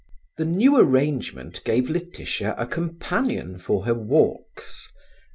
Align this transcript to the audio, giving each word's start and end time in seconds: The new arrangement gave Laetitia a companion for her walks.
The 0.37 0.45
new 0.45 0.77
arrangement 0.77 1.61
gave 1.63 1.87
Laetitia 1.87 2.55
a 2.57 2.65
companion 2.65 3.59
for 3.59 3.85
her 3.85 3.93
walks. 3.93 4.87